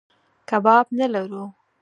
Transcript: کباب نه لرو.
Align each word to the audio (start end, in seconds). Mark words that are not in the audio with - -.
کباب 0.49 0.85
نه 0.97 1.05
لرو. 1.13 1.43